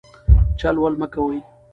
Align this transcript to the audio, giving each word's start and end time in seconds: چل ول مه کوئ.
چل 0.59 0.75
ول 0.79 0.93
مه 0.99 1.07
کوئ. 1.13 1.37